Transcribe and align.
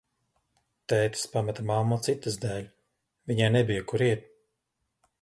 Tētis 0.93 1.25
pameta 1.33 1.67
mammu 1.71 2.01
citas 2.09 2.39
dēļ, 2.47 2.67
viņai 3.33 3.55
nebija, 3.61 3.89
kur 3.93 4.09
iet. 4.11 4.29